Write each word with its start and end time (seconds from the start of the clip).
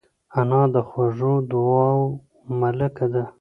انا 0.39 0.61
د 0.73 0.75
خوږو 0.87 1.33
دعاوو 1.51 2.03
ملکه 2.59 3.05
ده 3.13 3.23